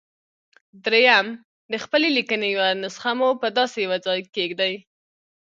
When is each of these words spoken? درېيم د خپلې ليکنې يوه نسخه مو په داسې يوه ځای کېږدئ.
درېيم 0.85 1.27
د 1.71 1.73
خپلې 1.83 2.07
ليکنې 2.17 2.47
يوه 2.55 2.69
نسخه 2.83 3.11
مو 3.19 3.29
په 3.41 3.47
داسې 3.57 3.77
يوه 3.85 3.97
ځای 4.05 4.19
کېږدئ. 4.35 4.73